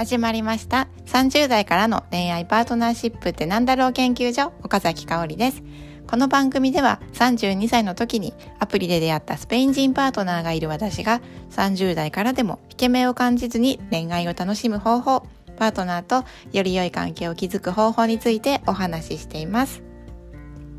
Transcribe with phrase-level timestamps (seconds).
[0.00, 0.88] 始まりました。
[1.04, 5.62] 30代からの恋愛パートナーシップってなんだろう研究所岡崎香織です。
[6.06, 15.26] この番組では32歳の時にアプリで出会ったスペイン人パートナーがいる私が30代からでもイケメンを感じずに恋愛を楽しむ方法
[15.58, 19.82] パートナーとより良い関係を築く方法についてお話ししています。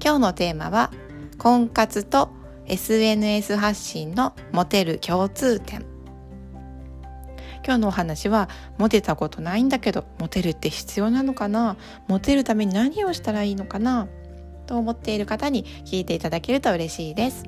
[0.03, 0.89] 今日のテーマは
[1.37, 2.31] 婚活と
[2.65, 5.90] SNS 発信のモテる共通点。
[7.63, 11.77] 今日のお話はモテたことないんだけどモテるって必要なのかな？
[12.07, 14.07] モテるために何をしたらいいのかな？
[14.67, 17.43] と思っている方に聞いていただけると嬉しいです。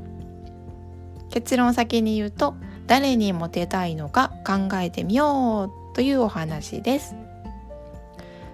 [1.30, 2.56] 結論を先に言うと
[2.86, 7.16] 誰にモテたいのか考えてみようというお話です。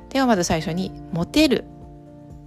[0.09, 1.65] ではまず最初にモテる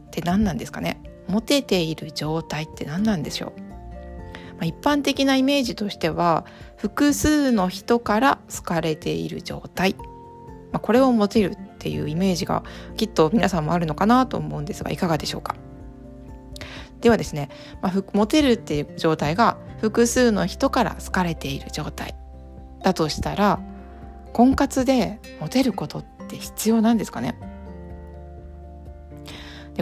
[0.06, 1.02] って何なんですかね？
[1.28, 3.71] モテている状態って何なんでしょう？
[4.64, 6.44] 一般的なイメージとしては
[6.76, 9.94] 複数の人から好かれている状態、
[10.72, 12.62] まあ、これをモテるっていうイメージが
[12.96, 15.56] きっと皆さんもあるのかなと思うんですがいかがでしょうか。
[17.00, 17.48] ではですね、
[17.80, 22.14] まあ、モテるっていう状態が複数の人から好かれている状態。
[22.82, 23.60] だとしたら
[24.32, 27.36] 婚活でモテることって必要なんですかね。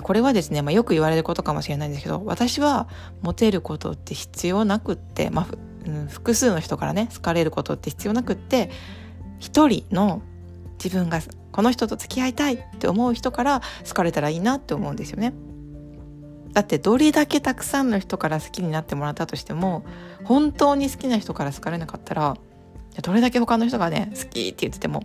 [0.00, 2.88] でこれはですね、まあ、よく言われることかもしれないんですけど私は
[3.20, 5.46] モテることって必要なくって、まあ
[5.86, 8.70] うん、複数の人からね好かれることって必要なくって
[9.38, 10.22] 一人の
[10.82, 11.20] 自分が
[11.52, 15.34] この人と付き合いたいって思う人から好かれたらいいなって思うんですよね。
[16.52, 19.84] だってどれだけたくさんの人から好きになってもらったとしても
[20.24, 22.36] 本当に好きな人から好かれなかったら
[23.02, 25.04] どれだけ他の人がね好きって言ってても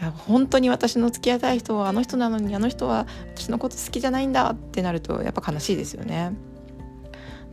[0.00, 6.32] いや本当に私の付き合いたい人はあの人なのにあの人は私のこと好きじゃないんだってなるとやっぱ悲しいですよね。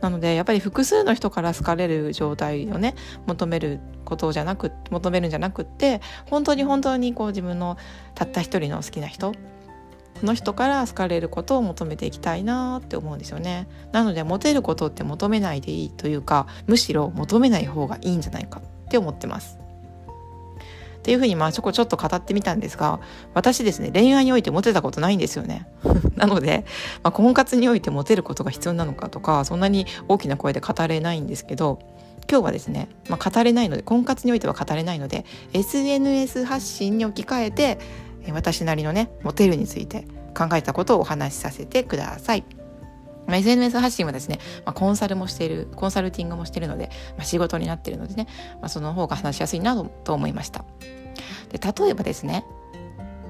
[0.00, 2.94] なのでやっぱり複数の人から好かれる状態をね
[3.26, 7.78] 求めることじゃなく求めるんじゃなくって本当に本当にこう自分の
[8.14, 9.32] たった一人の好きな人
[10.20, 19.58] その人から好かれることを求めていきたいなって思うんですよねなのでモテることって求めないでいいというかむしろ求めない方がいいんじゃないかって思ってます
[21.06, 22.98] っていうふうにまあちょこちょっと語ってみたんですが
[23.32, 25.68] 私ですね恋愛においてモテたことないんですよね
[26.16, 26.64] なので、
[27.04, 31.78] まあ、婚活においてモテることが必要なのかとかそんなに大きな声で語れないんですけど
[32.28, 37.78] 今日はですね、まあ、語れないので婚活においては語れないので SNS 発信に置き換えて
[38.32, 42.65] 私なりのねモテるについて考えたことをお話しさせてください。
[43.26, 48.26] まあ、SNS 発信はですね、まあ、コンサルもしているコンサルティングもしているので、まあ、仕事になっているのでね、
[48.60, 50.64] まあ、その方が話しやすいなと思いました。
[51.50, 52.44] で例えばですね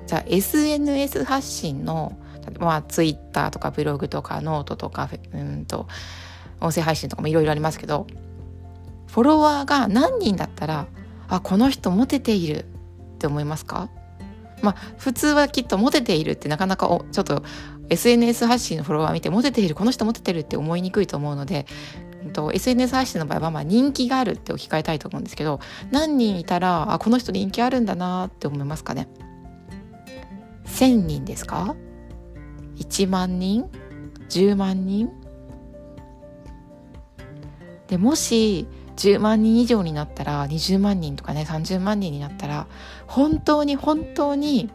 [0.06, 2.16] じゃあ SNS 発信の
[2.58, 5.88] まあ Twitter とかブログとかノートとかうんと
[6.60, 8.06] 音声配信とかもいろいろありますけど
[9.08, 10.86] フォロワーが何人だったら
[11.28, 12.64] あこの人モテている
[13.16, 13.88] って思いますか？
[14.62, 17.42] まあ普通はきっとモテているってなかなかおちょっと
[17.88, 21.66] SNS 発信のフォロワー見てモテているこの人モテてるって思いにくいと思うので、
[22.22, 25.60] えっと、SNS 発信の場合はまあ人気があるって置き換えたいと思うんですけど
[25.90, 29.08] 何人いたらあこの人人気あるんだなって思いますかね
[30.66, 31.76] ？1,000人ですか
[32.76, 33.70] ？1万人
[34.28, 35.10] ？10万人？
[37.86, 38.66] でもし
[38.96, 42.66] 10万人以上になったら20万人とかね30万人になったら
[43.06, 44.70] 本当に本当に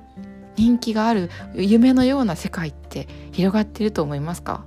[0.57, 4.65] 人気がある夢のような世界って広がっていると思いますか？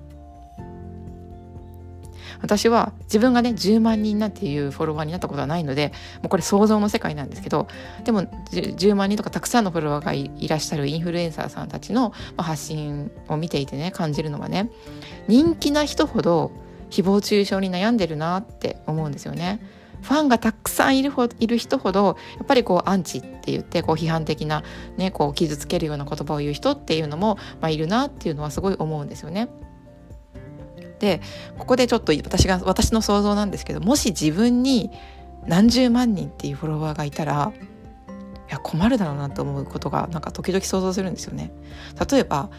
[2.43, 7.69] 私は自分がね10万人なんていうフォロワーになったことはないのでもうこれ想像の世界なんですけど
[8.05, 14.71] でも 10, 万人とかたくさんのフォロワーがいらっしゃるインフルエンサーさんたちの発信を見ていてね感じるのはね
[15.27, 16.51] 人気な人ほど
[16.91, 19.61] 誹謗中傷に悩んでるなって思うんですよね。
[20.05, 24.63] ファンがたくさんいるほいる人ほどやっぱりこうアンチって言ってこう批判的な、
[24.99, 29.49] ね、こう傷つけるような言葉を言う人っていうのも、まあ、いるなっていうのはすごい思うんですよね。
[31.01, 31.21] で
[31.59, 34.91] ここでちょっと私が私の想像なんですけどもし自分に
[35.47, 37.53] 何十万人っていうフォロワーがいたら
[38.49, 41.51] いや困るだろうなと思うことがなんか時々想像するんですよね。
[42.11, 42.51] 例えば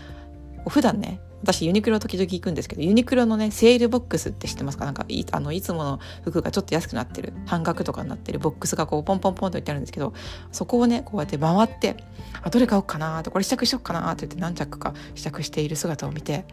[0.68, 4.86] 普段ね私ユニクロ時々行くんですけどユニクロのねセールボックスって知ってますか？
[4.86, 10.14] なんかいあのいつもの服がちょっと安くなってる半額とかになってるボックスがこうポンポンポンと置いてあるんですけど
[10.52, 11.98] そこをねこうやって回って
[12.42, 16.46] あどれ買おうかなってこれ試着しようかなって言って何着か試着している姿を見て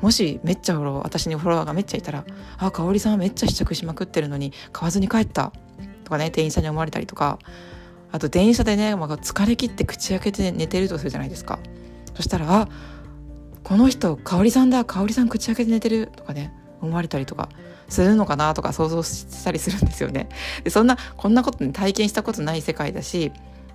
[0.00, 2.24] もしめっちゃフォロー私にフォロワーがめっちゃいたら
[2.56, 5.52] 「あ香織さんめっちゃ試着しまくってるのに買わずに帰った」
[6.04, 7.38] とかね店員さんに思われたりとか
[8.12, 11.60] あと電車でね、まあ、疲れ切って口開けて寝てるとするじゃないですか。
[12.14, 12.68] そしたら「あ
[13.70, 17.48] この人香織さんだ香織さん口開けて寝てるとかね思われたりとか
[17.88, 20.28] するのかなとか想像したりするんですよね。
[20.64, 23.30] でそんなこんなことに体験したことない世界だし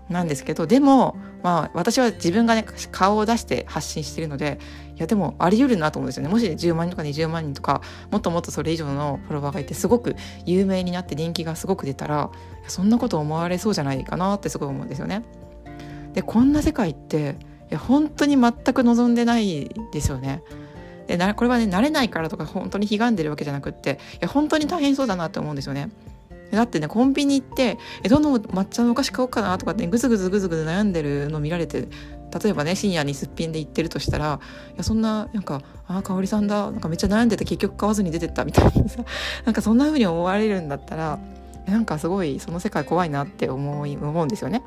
[0.09, 4.59] なんですけどでもまあ私は自分がね顔を出して発信してるので
[4.97, 7.81] いやでもあり得るなと思うんですよねもし10万人とか20万人とか
[8.11, 12.31] もっともっとそれ以上のフォロワーがいてすごく有名になって人気がすごく出たら
[12.67, 15.23] そんなこと思われそうじゃないかなってすごい思うんですよね。
[16.11, 17.37] でこんな世界って
[17.69, 20.43] いや本当に全く望んでないですよね。
[21.07, 25.89] でこれはね慣れないからとか本当に悲んでるわけじゃなくっていや本当に大変そうだなって思うんですよね。
[26.51, 31.87] だってねコンビニ行ってえどの抹茶のお菓子買おうかなとかって、ぐずぐずぐずぐず悩んでるの見られて
[32.43, 34.39] 例えばね深夜にすっぴんで行ってるとしたら
[34.73, 39.03] いやそんななんか「ああ香織さんだなんかめっちゃ悩んでて結局買わずに出てった」みたいなさ
[39.45, 41.19] なんかそんな風に思われるんだったら
[41.65, 44.61] なんかすごいその世界怖いなって思い思うんですよね。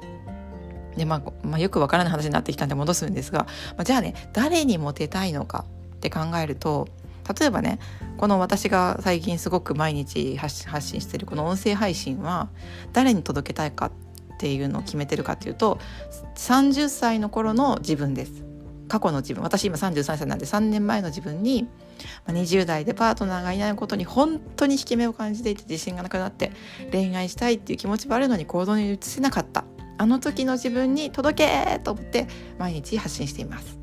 [0.98, 3.44] でまあ、まあ、よくわからない話になってきたんで戻すんですが、
[3.76, 5.64] まあ、じゃあね誰にモテたいのか
[5.96, 6.88] って考えると
[7.38, 7.78] 例えばね
[8.16, 12.48] この私が最近すごく毎日発信してるこの音声配信は
[12.92, 15.78] 誰に届けたいかっていうのを決めてるかっていうと
[16.36, 18.48] 30歳の頃の自分です。
[18.88, 19.42] 過去の自分。
[19.42, 21.68] 私今33歳なんで3年前の自分に
[22.26, 26.52] 20代でパートナーがいないことに本当に引き目を感じていて自信がなくなって
[26.90, 29.64] 恋愛したいっていう気持ちはあるのに行動に移せなかった。
[29.98, 32.26] あの時の自分に届けと思って
[32.58, 33.78] 毎日発信しています。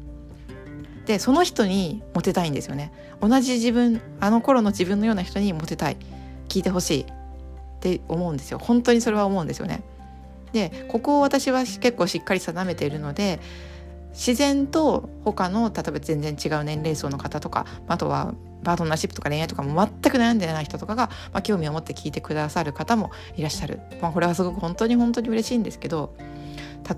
[1.06, 2.92] でその人にモテたいんですよね。
[3.22, 5.98] 同じ自分あの頃の自分のような人にモテたい。
[6.48, 7.02] 聞いてほしい。
[7.02, 7.06] っ
[7.80, 8.58] て思うんですよ。
[8.58, 9.84] 本当にそれは思うんですよね。
[10.52, 13.40] でここを私は結構しっかり定めているので
[14.14, 18.34] 自然と他の例えば全然違う年齢層の方とかあとは
[18.66, 26.16] パートナーシップとか恋愛とかも全く悩んでない人とかが、まあ、興味を持って聞いてくださる方もいらっしゃる、まあ、これはすごく本当に本当に嬉しいんですけど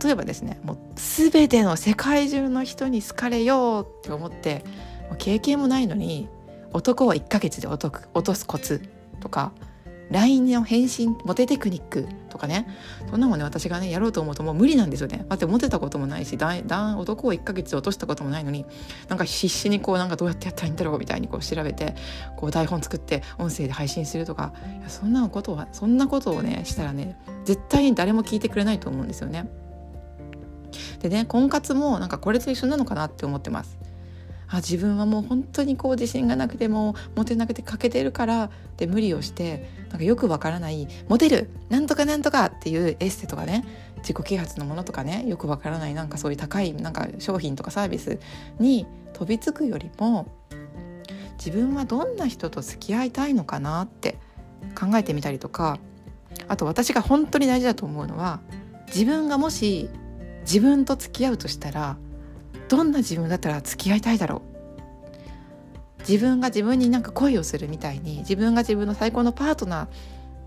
[0.04, 4.64] 例えばですねもう全ての世界中の人に好かれようって思って
[5.18, 6.28] 経験もないのに
[6.74, 7.90] 男は1ヶ月で落
[8.24, 8.81] とすコツ
[9.19, 9.52] とか
[10.12, 12.68] LINE の返信モテテクニックとかね
[13.09, 18.65] そんなもんね私がねやろうと思うともう無理なんですよねだってモテたこともないしだだ男を1ヶ月落としたこともないのに
[19.09, 21.95] なんか必死にこうなんかどうやってやったらいいんだろうみたいにこう調べて
[22.38, 29.50] こう台本作って音声で配信するとかいやそんなことはそんなことをねしたらね絶対に誰も聞いてくれないと思うんですよね。
[31.00, 33.77] でね婚活もなんかこれと一緒なのかなって思ってます。
[34.49, 43.65] あ自分はもう本当にこう自信がなくてもモテなくて欠けてるからで無理をしてなんかよくわからないモテるなんとかなんとかっていうエステとかね
[43.97, 48.19] 自己啓発のものとかねよくわからないなんかそういう高いなんか商品とかサービス
[48.59, 50.31] に飛びつくよりも
[51.38, 54.17] 自分はどんな人と付き合いたいのかなって
[54.79, 55.79] 考えてみたりとか
[56.47, 58.39] あと私が本当に大事だと思うのは
[58.88, 59.89] 自分がもし
[60.41, 61.97] 自分と付き合うとしたら
[62.69, 64.42] どんな自分だったら付き合いたいだろ
[66.00, 66.02] う？
[66.10, 69.88] 自分が自分になんか恋をするみたいに自分が自分の最高のパートナー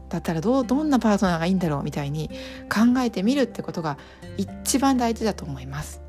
[0.08, 2.30] だったらどうどんなパートナーがいいんだろうみたいに
[2.68, 3.98] 考えてみるってことが
[4.36, 6.00] 一番大事だと思います。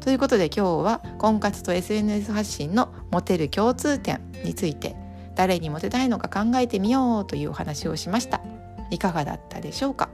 [0.00, 4.96] ということで今日は婚活と SNS 発信のモテる共通点について
[5.34, 8.40] 誰にモテたいのか考えてみようというお話をしました。
[8.90, 10.08] いかがだったでしょうか？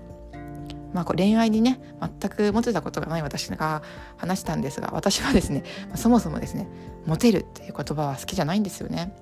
[0.96, 3.82] まあ、恋愛にね全くモテたことがない私が
[4.16, 5.62] 話したんですが私はですね
[5.94, 6.66] そもそもですね
[7.04, 9.14] モテるっていう言葉は好きじゃないんですよね。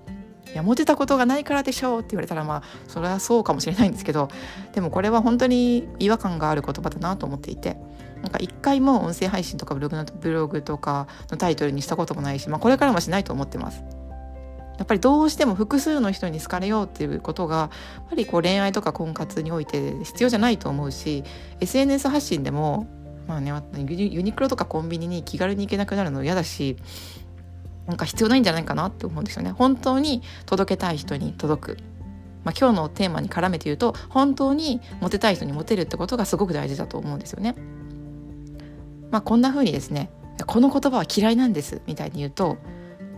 [0.52, 4.28] いやモテたことがないからでしょうって言われたらまあそれはそうかもしれないんですけど
[4.72, 7.76] でもこれは本当に違和感がある言葉だなと思っていて
[8.22, 13.82] なんか一回も音声配信とかブログのブログとかのタイトルにしたこともないし、まあ、これからもしないと思ってます。
[14.78, 21.22] やっぱりどうしても複数の人に好かれようっていうことがやっぱりこう恋愛とか婚活において必要じゃないと思うし
[21.60, 22.88] SNS 発信でも
[23.28, 26.76] まあねユニクロとかコンビニに気軽に行けなくなるの嫌だし
[27.86, 29.50] なんか必要ないんじゃないかなって思うんですよね。
[29.50, 31.78] 本当に届けたい人に届く、
[32.42, 37.54] まあ、今日のテーマに絡めて言うと本当にモテたい人にモテるってことがすごく大事だと思うんですよね。
[39.10, 40.10] まあこんな風にですね
[40.46, 42.56] この言葉は嫌いなんですみたいに言うと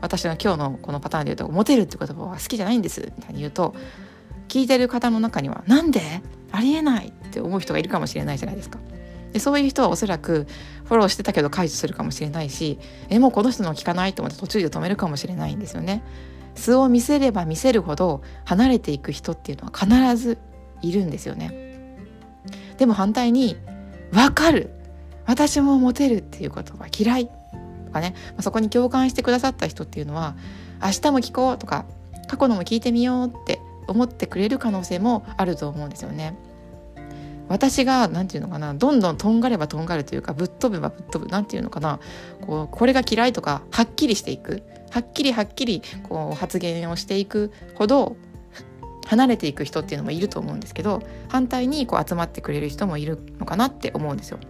[0.01, 3.75] 私の今日のこのパターンで言うと「モテる」って言葉は好きじゃないんですみたいに言うと
[4.49, 6.01] 聞いてる方の中には「なんで？
[6.53, 8.79] ありえない!」って思う人がいるかもしれないじゃないですか。
[9.33, 10.47] でそういう人はおそらく
[10.85, 16.03] フォローしてたけど解除するかもしれないしえもうこの人の聞かないと思って途中で止めるかもしれないんですよね。
[16.55, 20.39] 素を見せれば見せるほど離れていく人っていうのは必ず
[20.81, 21.53] いるんですよね。
[22.79, 23.57] でも反対に
[24.13, 24.71] 「分かる
[25.27, 27.31] 私もモテる」っていうことは嫌い
[27.97, 30.37] かね、そこに共感してくださった人っていうのは
[30.83, 31.87] 明日も聞こうとか
[32.29, 36.37] 過去のも聞いてみようって思ってくれる可能性もあると思うんですよね。
[37.49, 42.01] 私が何て言うのかなどんどんとんがればとんがるというかぶっ飛べばぶっ飛ぶ何て言うのかな
[42.45, 48.17] こうこれが嫌いとかはっきりしていくはっきりはっきりこう発言をしていくほど
[49.07, 54.41] 離れていく人っていうのもいると思うんですけど反対にこう集まってくれる人もいるのかなって思うんですよ。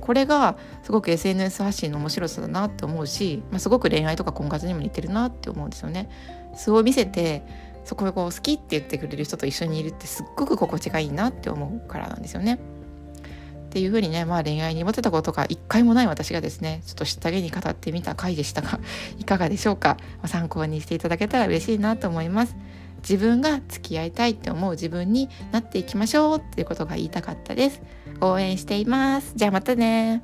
[0.00, 6.08] これがすごく SNS 発信の面白さだなって思うし、まあ、すごく恋愛とか婚活にも似てるなって思うんですよね。
[6.54, 7.42] そう見せて
[7.84, 12.58] そこをこう好きって言ってくれる人と一緒にいるってすっごく心地がいいなって思うからなんですよね。
[13.70, 18.80] っていうふうにね、まあ、恋愛にモテたことが一回もない私がですねちょっと下着に語ってみた回でしたが
[19.18, 22.56] いかがでしょうか、ま、参考にしていただけたら嬉しいなと思います。
[23.02, 27.80] 自分が付き合いたいって思う自分になっていきましょうっていうことが言いたかったです。
[28.20, 29.32] 応援しています。
[29.36, 30.22] じゃあまたね